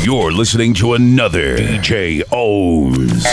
You're 0.00 0.30
listening 0.30 0.74
to 0.74 0.94
another 0.94 1.56
DJ 1.56 2.22
O's 2.32 3.26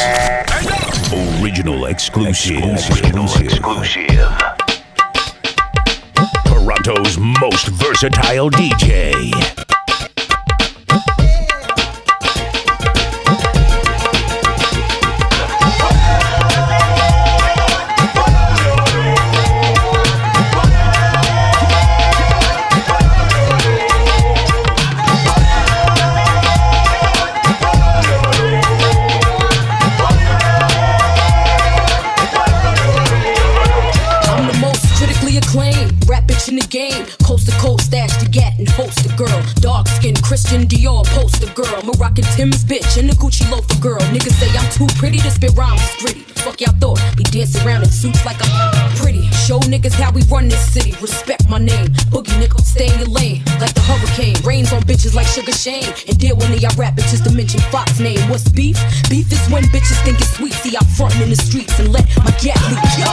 original 1.41 1.85
exclusive. 1.85 2.57
Original 2.57 3.25
exclusive. 3.25 4.31
Toronto's 6.47 7.19
most 7.19 7.67
versatile 7.67 8.49
DJ. 8.49 9.74
The 36.65 36.71
game. 36.71 37.05
Coast 37.23 37.49
to 37.49 37.55
coast, 37.57 37.85
stash 37.85 38.15
to 38.23 38.29
get 38.29 38.57
and 38.57 38.67
host 38.69 39.05
a 39.05 39.09
girl. 39.15 39.41
Dark 39.55 39.87
skin, 39.87 40.15
Christian 40.15 40.67
Dior, 40.67 41.05
poster 41.13 41.51
girl. 41.53 41.81
Moroccan 41.83 42.23
Tim's 42.35 42.63
bitch 42.63 42.97
and 42.97 43.09
the 43.09 43.15
Gucci 43.15 43.49
loafer 43.51 43.79
girl. 43.81 43.99
Niggas 44.13 44.35
say 44.39 44.49
I'm 44.57 44.69
too 44.71 44.87
pretty 44.97 45.19
to 45.19 45.31
spit 45.31 45.51
rhymes 45.55 45.81
gritty. 45.99 46.21
Fuck 46.45 46.61
y'all 46.61 46.75
thought, 46.79 46.99
be 47.17 47.23
dancing 47.23 47.65
around 47.65 47.83
in 47.83 47.89
suits 47.89 48.23
like 48.25 48.37
I'm 48.41 48.95
pretty. 48.97 49.27
Show 49.45 49.59
niggas 49.59 49.93
how 49.93 50.11
we 50.11 50.21
run 50.23 50.47
this 50.47 50.73
city. 50.73 50.93
Respect 51.01 51.49
my 51.49 51.57
name. 51.57 51.87
Boogie 52.13 52.35
nigga, 52.41 52.61
stay 52.61 52.91
in 52.91 52.99
your 52.99 53.09
lane. 53.09 53.43
Like 53.59 53.73
the 53.73 53.81
hurricane. 53.81 54.35
Rains 54.43 54.71
on 54.73 54.81
bitches 54.83 55.15
like 55.15 55.27
Sugar 55.27 55.53
Shane. 55.53 55.91
And 56.07 56.17
deal 56.17 56.37
of 56.37 56.49
y'all 56.61 56.75
rap 56.77 56.95
bitches 56.95 57.23
to 57.25 57.31
mention 57.31 57.59
Fox 57.71 57.99
name. 57.99 58.21
What's 58.29 58.47
beef? 58.49 58.77
Beef 59.09 59.31
is 59.31 59.41
when 59.49 59.63
bitches 59.65 60.01
think 60.03 60.19
it's 60.19 60.35
sweet. 60.37 60.53
See, 60.53 60.75
I'm 60.77 60.85
frontin' 60.85 61.21
in 61.23 61.29
the 61.29 61.35
streets 61.35 61.79
and 61.79 61.91
let 61.91 62.05
my 62.23 62.31
gat 62.41 62.61
leak. 62.69 62.79
Yo. 62.99 63.05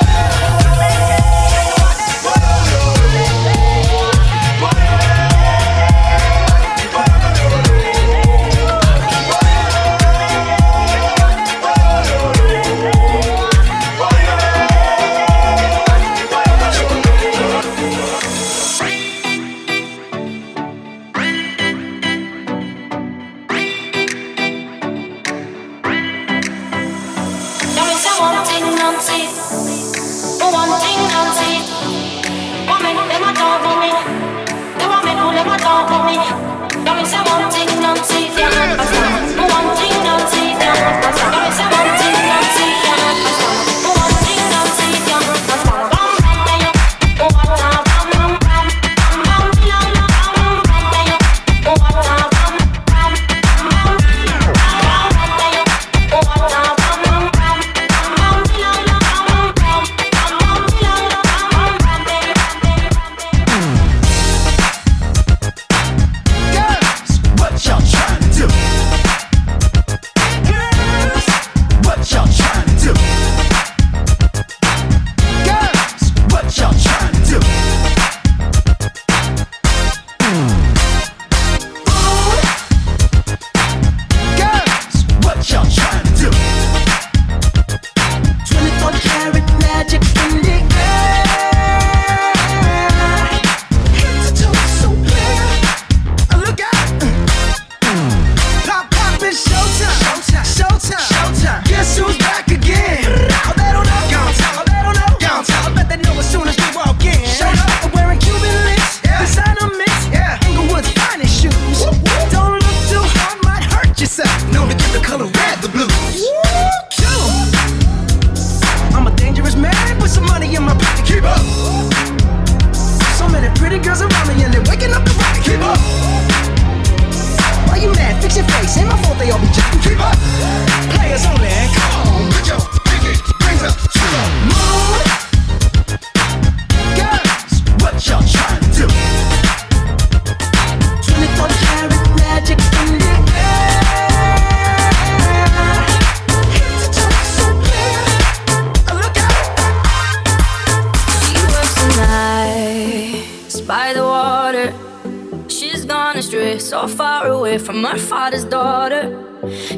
So 156.62 156.86
far 156.86 157.26
away 157.26 157.58
from 157.58 157.82
her 157.84 157.98
father's 157.98 158.44
daughter. 158.44 159.04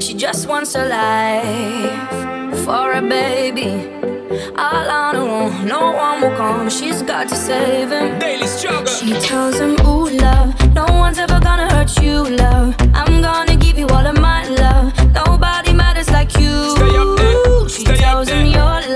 She 0.00 0.15
just 0.15 0.47
wants 0.47 0.75
a 0.75 0.84
life 0.87 2.65
for 2.65 2.93
a 2.93 3.00
baby. 3.03 3.71
All 4.56 4.89
on 4.91 5.15
her 5.15 5.22
own, 5.22 5.67
no 5.67 5.93
one 5.93 6.21
will 6.21 6.37
come. 6.37 6.69
She's 6.69 7.03
got 7.03 7.28
to 7.31 7.34
save 7.34 7.91
him. 7.91 8.19
Daily 8.19 8.47
struggle. 8.47 8.87
She 8.87 9.15
tells 9.15 9.59
him, 9.59 9.72
Ooh, 9.87 10.11
love, 10.11 10.75
no 10.75 10.84
one's 10.91 11.19
ever 11.19 11.41
gonna 11.41 11.69
hurt 11.75 11.97
you, 12.03 12.25
love. 12.25 12.75
I'm 12.95 13.22
gonna 13.22 13.56
give 13.56 13.78
you 13.78 13.87
all 13.89 14.06
of 14.06 14.19
my 14.21 14.47
love. 14.49 14.93
Nobody 15.15 15.72
matters 15.72 16.11
like 16.11 16.37
you. 16.39 16.71
Stay 16.77 16.97
up 16.97 17.16
there, 17.16 17.69
She 17.69 17.81
stay 17.83 17.93
up 17.95 17.99
tells 17.99 18.28
him. 18.28 18.47
Your 18.47 18.62
life 18.62 18.94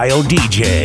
style 0.00 0.22
DJ. 0.22 0.79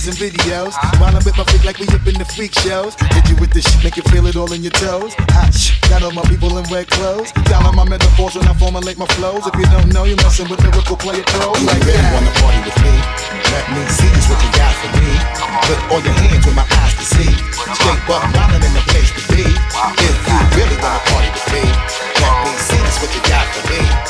pictures 0.00 0.20
and 0.20 0.32
videos. 0.32 0.74
While 1.00 1.14
I'm 1.16 1.24
with 1.24 1.36
my 1.36 1.44
freak 1.44 1.64
like 1.64 1.78
we 1.78 1.86
up 1.88 2.06
in 2.06 2.16
the 2.16 2.24
freak 2.24 2.54
shows. 2.54 2.94
Hit 3.12 3.28
you 3.28 3.36
with 3.36 3.52
this 3.52 3.64
shit, 3.64 3.84
make 3.84 3.96
you 3.96 4.02
feel 4.04 4.26
it 4.26 4.36
all 4.36 4.52
in 4.52 4.62
your 4.62 4.72
toes. 4.72 5.14
Hot 5.36 5.52
shit, 5.52 5.80
got 5.88 6.02
all 6.02 6.12
my 6.12 6.22
people 6.24 6.56
in 6.58 6.64
wet 6.70 6.88
clothes. 6.88 7.32
Dialing 7.44 7.76
my 7.76 7.84
metaphors 7.84 8.34
when 8.36 8.46
I 8.48 8.54
formulate 8.54 8.98
my 8.98 9.06
flows. 9.18 9.46
If 9.46 9.54
you 9.56 9.66
don't 9.66 9.92
know, 9.92 10.04
you're 10.04 10.16
messing 10.16 10.48
with 10.48 10.60
lyrical 10.62 10.96
player 10.96 11.22
pros. 11.26 11.60
Like 11.64 11.82
really 11.84 12.00
that. 12.00 12.14
wanna 12.14 12.32
party 12.40 12.60
with 12.64 12.78
me? 12.80 12.94
Let 13.52 13.66
me 13.74 13.82
see 13.88 14.10
is 14.16 14.26
what 14.28 14.40
you 14.40 14.50
got 14.56 14.74
for 14.80 14.90
me. 15.00 15.12
Put 15.68 15.80
all 15.92 16.02
your 16.02 16.16
hands 16.16 16.44
with 16.46 16.56
my 16.56 16.66
eyes 16.80 16.94
to 16.96 17.04
see. 17.04 17.32
Straight 17.76 18.02
up, 18.08 18.24
modeling 18.32 18.64
in 18.64 18.72
the 18.74 18.84
place 18.88 19.10
to 19.12 19.22
be. 19.32 19.44
If 19.44 20.16
you 20.24 20.38
really 20.56 20.78
wanna 20.80 21.02
party 21.12 21.30
with 21.34 21.48
me, 21.52 21.64
let 22.20 22.34
me 22.46 22.52
see 22.56 22.80
is 22.80 22.96
what 23.00 23.10
you 23.12 23.22
got 23.28 23.46
for 23.52 23.64
me. 23.68 24.09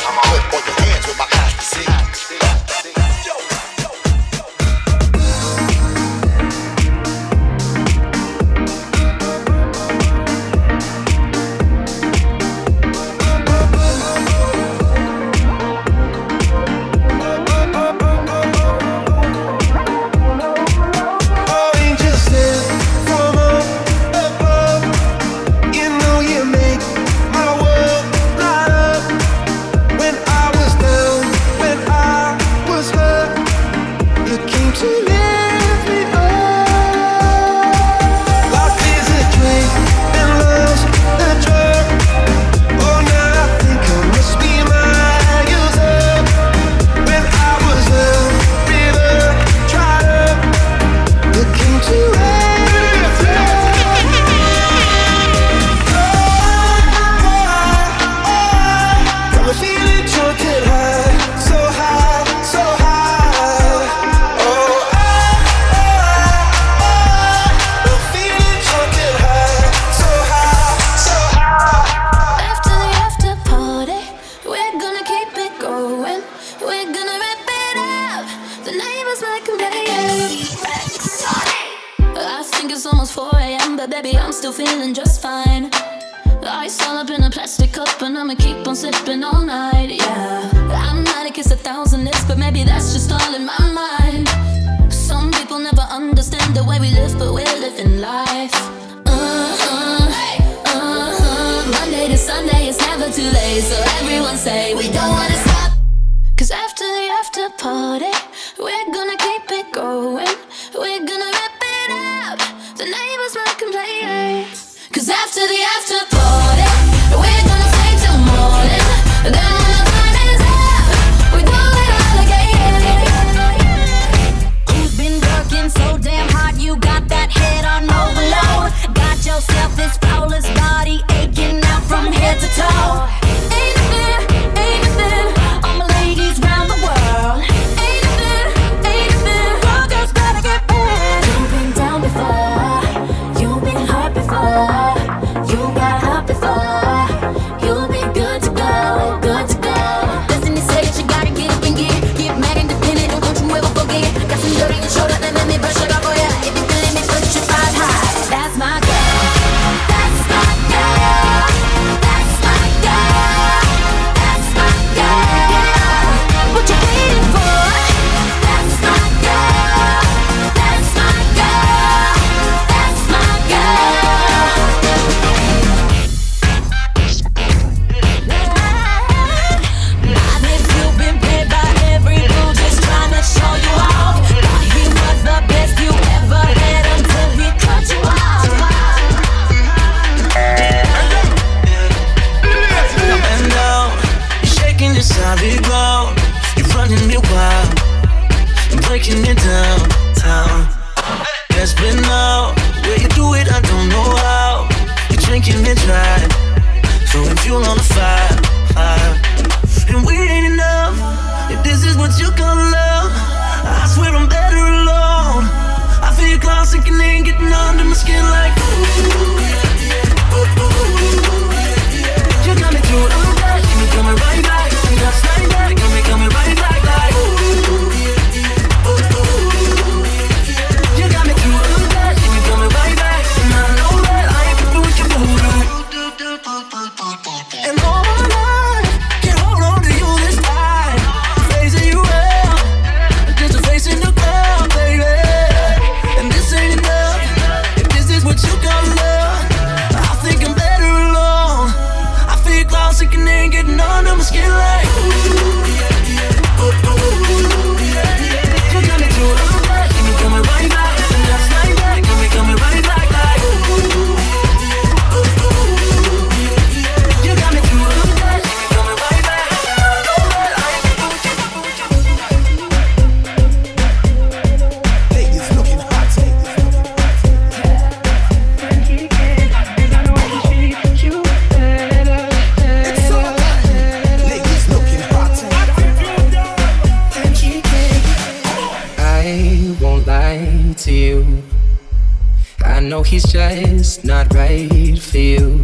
she's 293.21 293.33
just 293.33 294.05
not 294.05 294.33
right 294.35 294.99
for 294.99 295.19
you. 295.19 295.63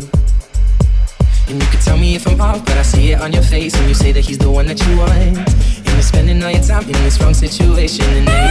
And 1.49 1.63
you 1.63 1.69
can 1.69 1.81
tell 1.81 1.97
me 1.97 2.17
if 2.17 2.27
I'm 2.27 2.41
off, 2.41 2.65
but 2.65 2.77
I 2.77 2.83
see 2.83 3.13
it 3.13 3.21
on 3.21 3.33
your 3.33 3.43
face 3.43 3.75
when 3.77 3.89
you 3.89 3.95
say 3.95 4.13
that 4.13 4.25
he's 4.25 4.39
the 4.39 4.51
one 4.51 4.67
that 4.67 4.85
you 4.87 4.99
want. 4.99 5.13
And 5.13 5.87
you're 5.87 6.03
spending 6.03 6.43
all 6.43 6.51
your 6.51 6.63
time 6.63 6.83
in 6.85 6.93
this 7.05 7.21
wrong 7.21 7.35
situation, 7.35 8.05
and 8.05 8.27
then 8.27 8.46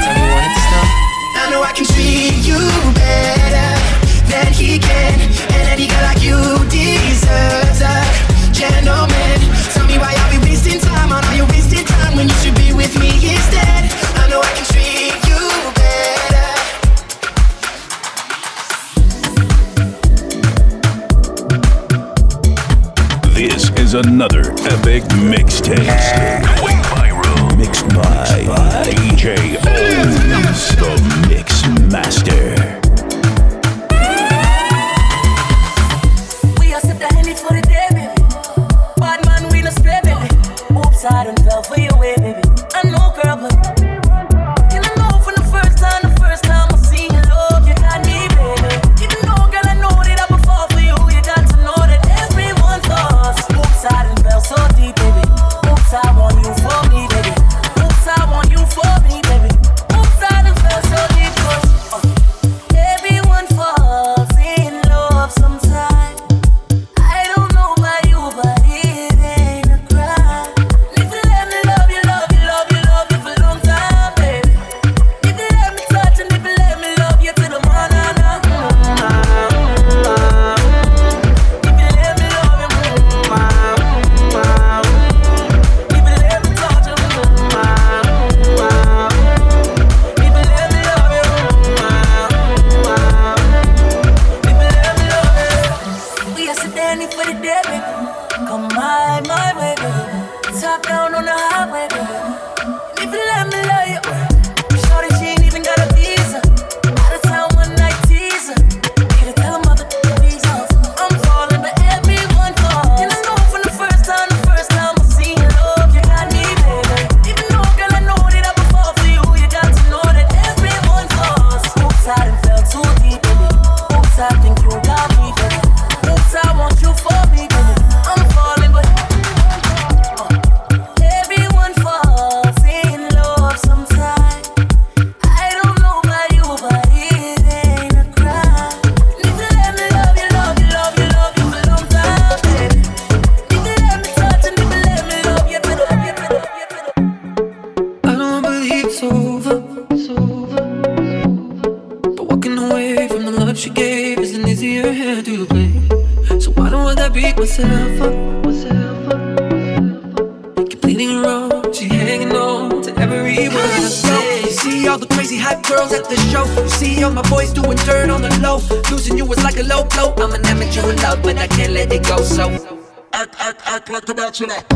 natural. 174.42 174.75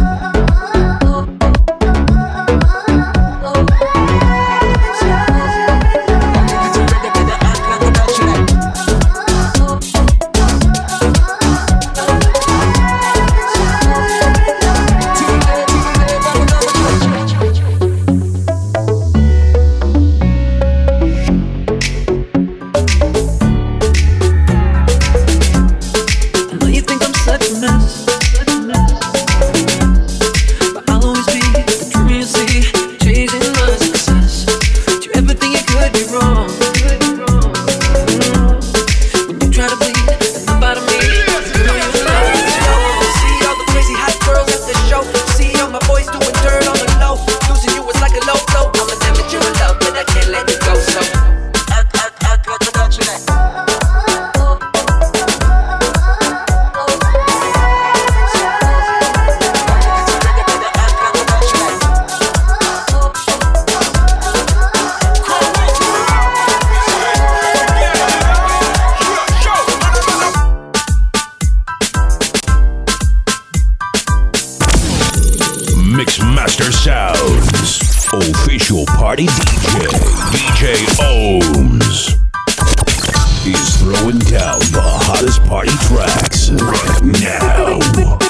is 83.52 83.78
throwing 83.78 84.20
down 84.20 84.60
the 84.60 84.82
hottest 84.84 85.44
party 85.46 85.72
tracks 85.88 86.50
right 86.52 88.20
now. 88.20 88.29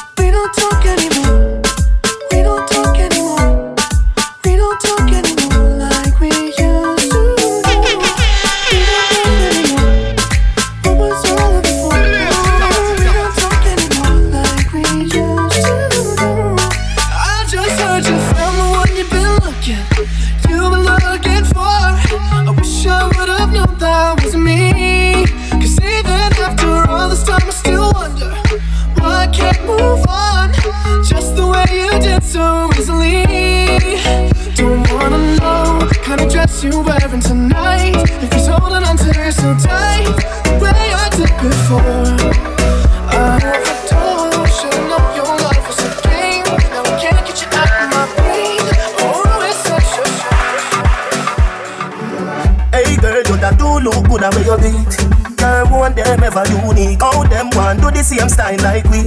Same 58.19 58.29
style 58.29 58.59
like 58.63 58.85
we. 58.91 59.03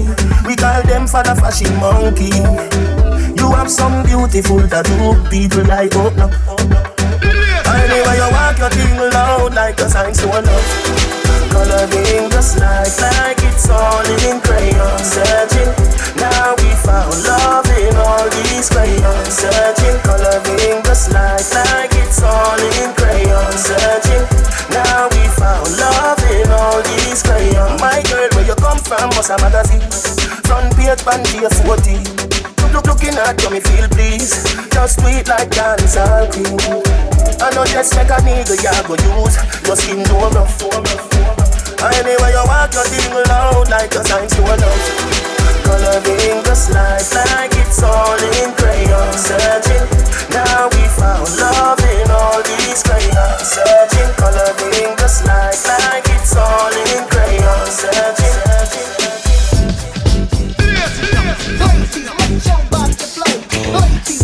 We 0.47 0.57
call 0.57 0.83
them 0.83 1.07
for 1.07 1.23
the 1.23 1.35
fashion 1.37 1.75
monkey. 1.77 2.33
You 3.37 3.51
have 3.53 3.71
some 3.71 4.05
beautiful 4.05 4.67
tattoo, 4.69 5.15
people 5.29 5.65
like 5.65 5.93
oh 5.95 6.09
no. 6.17 6.29
Anyway, 7.73 8.17
you 8.17 8.29
walk 8.33 8.59
your 8.59 8.71
thing 8.71 8.97
loud 9.13 9.55
like 9.55 9.79
a 9.81 9.89
sign 9.89 10.13
to 10.15 10.27
love. 10.27 10.69
Coloring 11.53 12.31
just 12.31 12.59
like 12.59 13.01
like 13.01 13.42
magazine. 29.43 29.83
Front 30.47 30.71
page, 30.79 31.03
band 31.05 31.27
page, 31.27 31.51
40. 31.67 31.99
Look, 32.73 32.87
looking 32.87 33.19
at 33.19 33.37
you, 33.43 33.51
me 33.51 33.61
feel 33.61 33.89
please. 33.91 34.33
Just 34.71 35.03
sweet 35.03 35.29
like 35.29 35.51
dancehall 35.51 36.31
queen. 36.31 37.03
I 37.43 37.51
know 37.53 37.67
just 37.67 37.93
like 37.99 38.09
a 38.09 38.23
nigga 38.23 38.55
you 38.55 38.83
go 38.87 38.95
use. 39.19 39.37
Your 39.67 39.77
skin 39.77 40.01
do 40.07 40.15
rough. 40.33 40.63
Anyway, 41.83 42.31
you 42.31 42.45
walk 42.47 42.73
your 42.73 42.87
thing 42.87 43.13
loud 43.29 43.69
like 43.69 43.93
a 43.93 44.05
sign 44.07 44.29
to 44.29 44.41
a 44.47 44.55
love. 44.55 45.23
Coloring 45.67 46.41
just 46.47 46.71
like 46.71 47.05
like 47.13 47.53
it's 47.59 47.83
all 47.83 48.23
in 48.39 48.55
crayon. 48.55 49.13
Searching, 49.13 49.87
now 50.31 50.71
we 50.73 50.83
found 50.97 51.29
love 51.37 51.83
in 51.83 52.11
all 52.11 52.41
these 52.43 52.83
crayons. 52.83 53.43
Searching, 53.43 54.11
coloring 54.17 54.97
just 54.97 55.27
like 55.27 55.59
like 55.67 56.07
it's 56.15 56.37
all 56.37 56.73
in 56.73 57.05
crayon. 57.11 57.67
Searching. 57.67 58.22
You're 63.73 64.22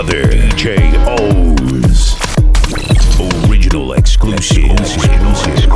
another 0.00 0.22
DJ 0.22 0.78
O's 1.20 2.16
original 3.50 3.92
exclusive. 3.92 4.70
Exclusive. 4.70 5.68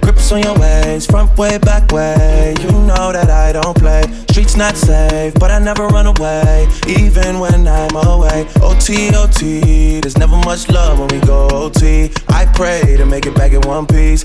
Grips 0.00 0.32
on 0.32 0.42
your 0.42 0.58
ways, 0.58 1.04
front 1.04 1.36
way, 1.36 1.58
back 1.58 1.92
way. 1.92 2.54
You 2.60 2.70
know 2.70 3.12
that 3.12 3.28
I 3.28 3.52
don't 3.52 3.76
play. 3.76 4.02
Streets 4.30 4.56
not 4.56 4.74
safe, 4.76 5.34
but 5.34 5.50
I 5.50 5.58
never 5.58 5.88
run 5.88 6.06
away, 6.06 6.66
even 6.88 7.38
when 7.38 7.68
I'm 7.68 7.94
away. 7.94 8.46
OT, 8.62 9.14
OT, 9.14 10.00
there's 10.00 10.16
never 10.16 10.36
much 10.38 10.70
love 10.70 10.98
when 10.98 11.08
we 11.08 11.20
go 11.26 11.48
OT. 11.50 12.10
I 12.28 12.46
pray 12.54 12.96
to 12.96 13.04
make 13.04 13.26
it 13.26 13.34
back 13.34 13.52
in 13.52 13.60
one 13.62 13.86
piece. 13.86 14.24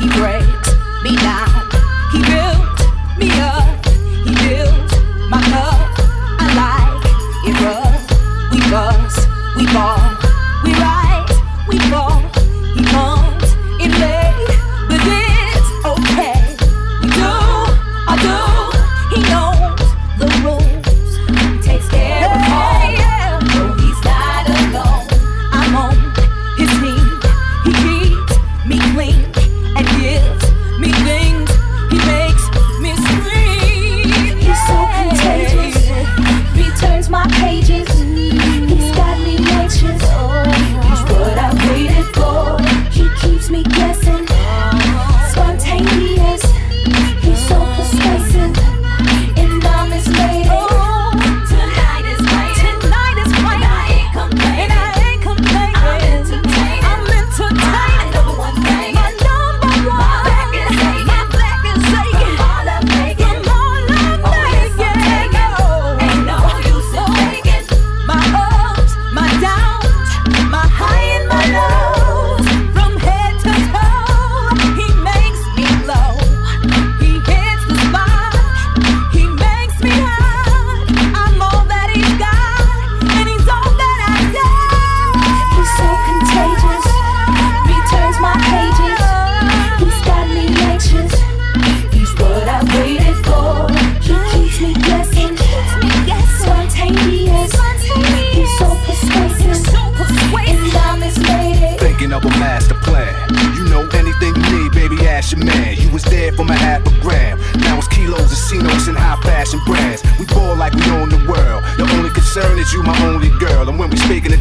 He 0.00 0.08
breaks 0.08 0.72
me 1.02 1.14
down. 1.16 1.68
He 2.10 2.20
built 2.24 2.80
me 3.18 3.28
up. 3.38 3.84
He 4.24 4.32
built 4.48 4.90
my 5.28 5.42
love. 5.52 5.92
I 6.40 6.46
like 6.56 7.04
it 7.48 7.60
rough. 7.60 8.04
We 8.50 8.60
buzz, 8.70 9.26
we 9.58 9.66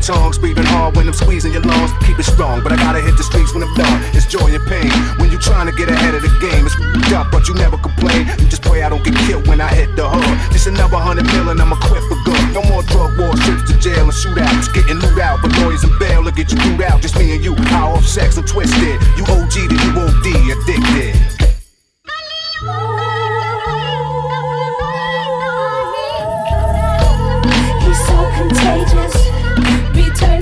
songs, 0.09 0.39
breathing 0.39 0.65
hard 0.65 0.97
when 0.97 1.05
I'm 1.05 1.13
squeezing 1.13 1.53
your 1.53 1.61
lungs. 1.61 1.93
Keep 2.01 2.17
it 2.17 2.25
strong, 2.25 2.63
but 2.63 2.71
I 2.73 2.77
gotta 2.77 2.99
hit 2.99 3.15
the 3.15 3.21
streets 3.21 3.53
when 3.53 3.61
I'm 3.61 3.73
done. 3.77 3.97
It's 4.17 4.25
joy 4.25 4.49
and 4.49 4.65
pain 4.65 4.89
when 5.21 5.29
you 5.29 5.37
trying 5.37 5.69
to 5.69 5.75
get 5.77 5.87
ahead 5.87 6.15
of 6.17 6.21
the 6.25 6.33
game. 6.41 6.65
It's 6.65 6.73
f***ed 6.73 7.13
up, 7.13 7.29
but 7.29 7.47
you 7.47 7.53
never 7.53 7.77
complain. 7.77 8.25
You 8.41 8.49
just 8.49 8.63
pray 8.63 8.81
I 8.81 8.89
don't 8.89 9.03
get 9.05 9.13
killed 9.29 9.45
when 9.45 9.61
I 9.61 9.69
hit 9.69 9.95
the 9.95 10.09
hood. 10.09 10.33
Just 10.51 10.65
another 10.65 10.97
hundred 10.97 11.29
million, 11.29 11.61
I'ma 11.61 11.77
quit 11.85 12.01
for 12.09 12.17
good. 12.25 12.41
No 12.57 12.65
more 12.65 12.81
drug 12.89 13.13
wars, 13.21 13.37
trips 13.45 13.69
to 13.69 13.77
jail 13.77 14.09
and 14.09 14.17
shootouts. 14.21 14.73
Getting 14.73 14.97
loot 14.97 15.21
out, 15.21 15.43
but 15.43 15.53
lawyers 15.61 15.83
and 15.85 15.93
bail 15.99 16.23
will 16.23 16.33
get 16.33 16.49
you 16.49 16.57
through 16.57 16.81
out. 16.89 17.01
Just 17.05 17.13
me 17.19 17.35
and 17.35 17.43
you, 17.45 17.53
power 17.69 17.93
off 17.93 18.05
sex 18.05 18.37
and 18.37 18.47
twisted. 18.47 18.97
You 19.13 19.23
OG 19.29 19.55
to 19.69 19.77
you 19.77 19.91
OD, 19.93 20.27
addicted. 20.57 21.18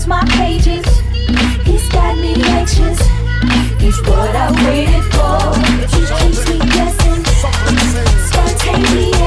my 0.07 0.23
pages. 0.31 0.85
He's 1.65 1.87
got 1.89 2.17
me 2.17 2.33
anxious. 2.43 2.99
He's 3.79 3.99
what 4.07 4.33
I 4.35 4.49
waited 4.65 5.03
for. 5.13 5.37
He 5.91 6.01
keeps 6.07 6.47
me 6.49 6.59
guessing. 6.59 7.25
Spontaneous. 8.29 9.17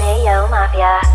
Bayo 0.00 0.48
Mafia. 0.48 1.09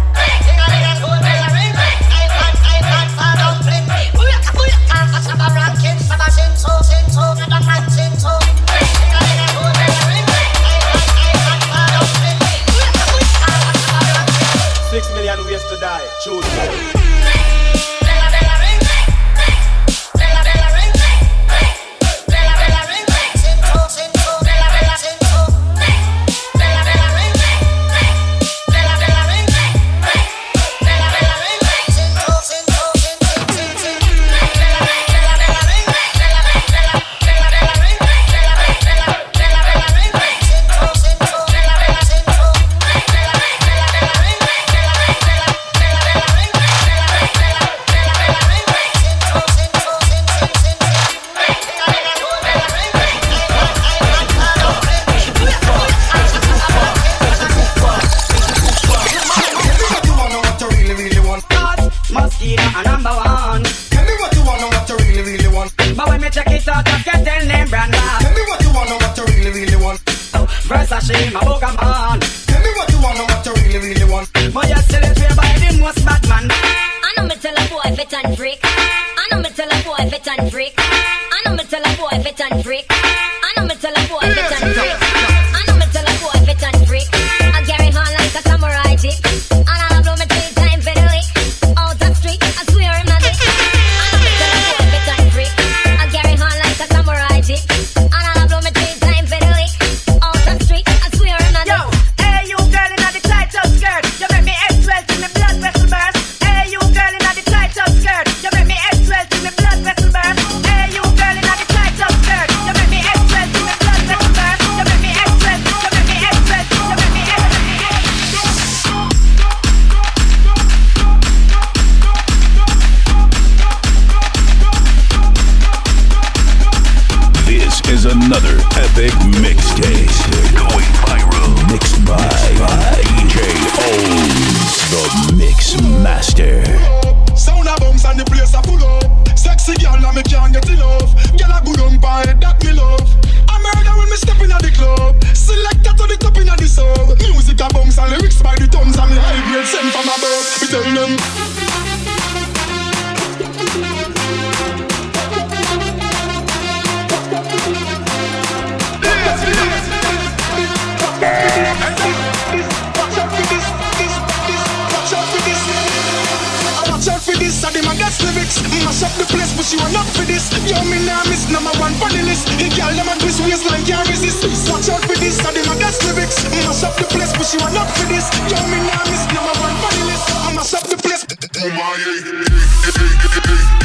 Mash 168.86 169.02
up 169.02 169.12
the 169.18 169.26
place, 169.30 169.54
but 169.54 169.66
you 169.74 169.80
are 169.82 169.92
not 169.92 170.06
for 170.14 170.24
this. 170.26 170.50
Yo, 170.66 170.82
me 170.86 171.00
nah 171.06 171.24
miss 171.30 171.48
number 171.50 171.72
one 171.82 171.94
for 172.02 172.10
the 172.10 172.22
list. 172.24 172.50
Hey, 172.58 172.70
girl, 172.70 172.94
them 172.94 173.10
a 173.10 173.16
twist 173.18 173.42
waistline 173.42 173.84
can't 173.86 174.08
resist. 174.10 174.44
Watch 174.70 174.90
out 174.90 175.02
for 175.02 175.16
this, 175.18 175.40
I 175.42 175.52
them 175.54 175.70
a 175.70 175.76
that's 175.78 176.04
lyrics. 176.06 176.44
Mash 176.66 176.84
up 176.84 176.96
the 176.98 177.06
place, 177.10 177.34
but 177.34 177.52
you 177.54 177.60
are 177.66 177.74
not 177.74 177.90
for 177.94 178.06
this. 178.10 178.30
Yo, 178.50 178.58
me 178.70 178.78
nah 178.86 179.04
miss 179.10 179.26
number 179.34 179.54
one 179.62 179.76
for 179.82 179.94
list. 180.06 180.30
I 180.30 180.54
mash 180.54 180.74
up 180.74 180.88
the 180.90 180.98
place. 180.98 181.26
Oh 181.62 181.70
my. 181.74 183.85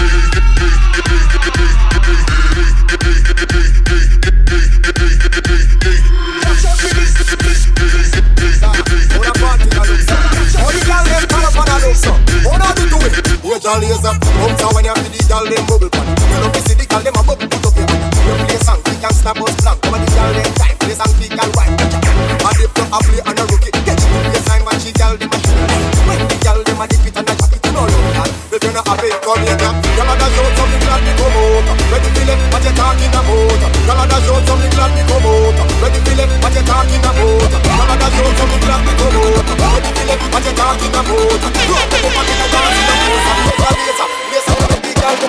digital 13.71 13.79
laser. 13.79 14.15
Bounce 14.41 14.75
when 14.75 14.85
you 14.85 14.95
feel 14.95 15.11
the 15.11 15.21
girl 15.29 15.45
them 15.47 15.65
bubble 15.67 15.91
pan. 15.91 16.07
You 16.31 16.39
know 16.43 16.51
fi 16.51 16.61
see 16.67 16.75
the 16.75 16.87
girl 16.87 17.03
them 17.03 17.15
a 17.15 17.23
bubble 17.23 17.47
put 17.47 17.67
up 17.67 17.77
your 17.77 17.87
hand. 17.87 18.11
You 18.27 18.35
play 18.47 18.59
song, 18.67 18.81
we 18.87 18.97
can 18.99 19.13
snap 19.15 19.39
us 19.39 19.55
blank. 19.63 19.79
Come 19.83 19.95
on, 19.95 20.01
the 20.03 20.09
girl 20.11 20.33
them 20.35 20.51
time, 20.59 20.77
play 20.81 20.97
song, 20.99 21.13
we 21.21 21.29
can 21.31 21.49
rhyme. 21.55 21.75
I 21.79 22.51
dip 22.59 22.73
to 22.75 22.83
a 22.91 22.99
play 22.99 23.23
and 23.23 23.39
a 23.39 23.45
rookie. 23.47 23.71
Get 23.87 23.99
you 24.01 24.09
play 24.11 24.43
time 24.49 24.67
and 24.67 24.81
she 24.83 24.91
girl 24.97 25.15
them 25.15 25.31
a 25.31 25.39
shoot. 25.39 25.61
When 26.07 26.19
the 26.19 26.37
girl 26.43 26.61
them 26.67 26.81
a 26.83 26.85
dip 26.91 27.07
it 27.07 27.15
and 27.15 27.31
a 27.31 27.35
drop 27.39 27.53
it, 27.55 27.61
you 27.63 27.73
know 27.73 27.87
love 27.87 28.11
that. 28.19 28.31
If 28.51 28.61
you're 28.65 28.75
not 28.75 28.87
have 28.91 29.05
it, 29.07 29.15
come 29.23 29.43
here 29.47 29.59
now. 29.63 29.75
Your 29.95 30.07
mother 30.09 30.29
show 30.35 30.47
something 30.59 30.83
glad 30.83 31.01
me 31.07 31.13
come 31.15 31.39
out. 31.39 31.67
When 31.91 32.01
you 32.03 32.11
feel 32.11 32.31
it, 32.31 32.39
what 32.51 32.63
you 32.67 32.75
talking 32.75 33.13
about? 33.15 33.61
Your 33.87 33.95
mother 33.95 34.19
show 34.27 34.39
something 34.51 34.73
glad 34.75 34.91
me 34.99 35.03
come 35.07 35.27
out. 35.31 35.59
When 35.79 35.91
you 35.95 36.03
feel 36.03 36.21
it, 36.21 36.31
what 36.43 36.55
you 36.59 36.65
talking 36.67 37.03
about? 37.07 37.19
Your 37.23 37.87
mother 37.87 38.11
show 38.19 38.29
something 38.35 38.63
glad 38.67 38.81
me 38.83 38.93
come 38.99 39.19
out 39.21 39.40
road 39.61 39.83
the 39.85 39.93
film 39.97 40.09
and 40.11 40.47
you 40.47 40.53
can't 40.57 40.81
a 40.95 41.03
mood. 41.09 41.41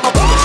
A 0.03 0.40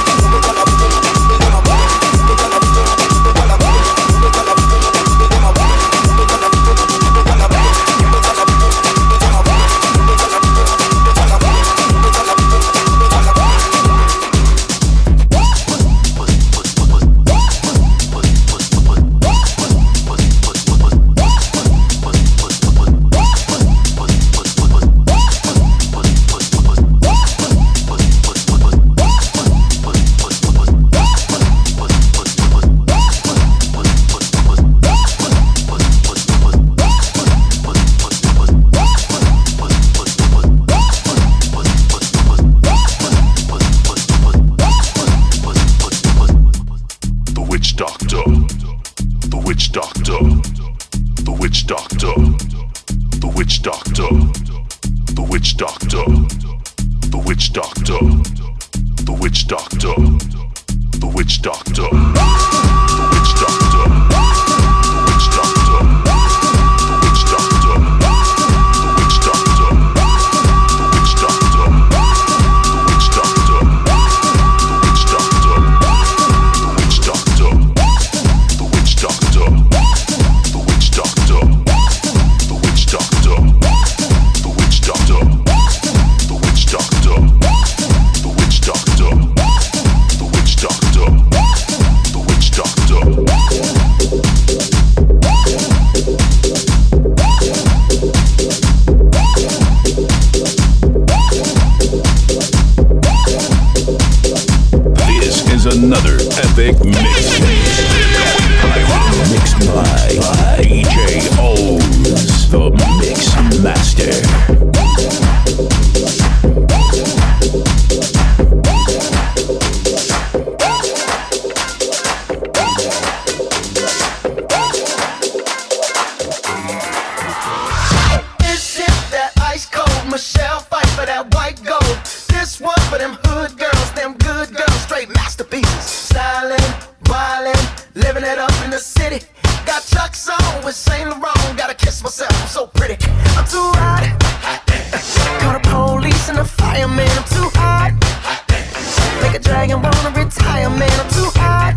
saying 149.68 149.82
wanna 149.82 150.10
retire, 150.10 150.70
man. 150.70 151.00
I'm 151.00 151.08
too 151.10 151.30
hot. 151.34 151.74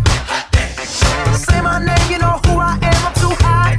Say 1.36 1.62
my 1.62 1.80
name, 1.80 2.12
you 2.12 2.20
know 2.20 2.40
who 2.46 2.60
I 2.60 2.78
am. 2.82 3.06
I'm 3.08 3.14
too 3.14 3.36
hot. 3.44 3.78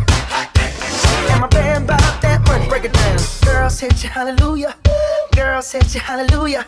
And 1.30 1.40
my 1.40 1.46
band 1.48 1.84
about 1.84 2.22
that 2.22 2.42
money, 2.46 2.68
break 2.68 2.84
it 2.84 2.92
down. 2.92 3.18
Girls 3.44 3.78
hit 3.78 4.02
you, 4.02 4.08
hallelujah. 4.08 4.74
Girls 5.34 5.72
hit 5.72 5.94
you, 5.94 6.00
hallelujah. 6.00 6.66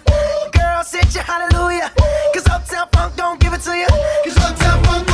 Girls 0.52 0.92
hit 0.92 1.14
you, 1.14 1.20
hallelujah. 1.20 1.90
Cause 2.34 2.46
Uptown 2.46 2.88
Funk 2.92 3.16
don't 3.16 3.40
give 3.40 3.52
it 3.52 3.60
to 3.62 3.76
you. 3.76 3.88
Cause 4.24 4.36
Uptown 4.38 4.84
Funk. 4.84 5.11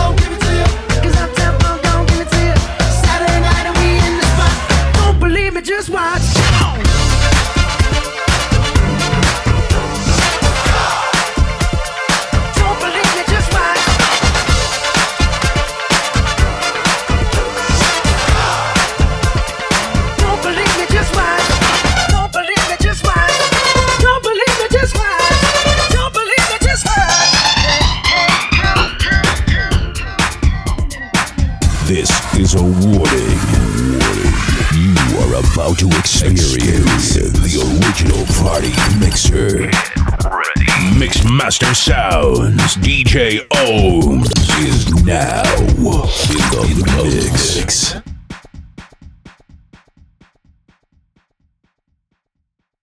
about 35.68 35.78
to 35.78 35.88
experience, 35.98 37.14
the 37.14 37.80
original 37.84 38.24
party 38.42 38.72
mixer. 38.98 39.68
Mixmaster 40.96 41.36
Master 41.36 41.74
Sounds, 41.74 42.76
DJ 42.76 43.46
Ohms 43.48 44.30
is 44.66 45.04
now 45.04 45.42
in 46.64 46.78
the 46.78 47.54
mix. 47.56 48.07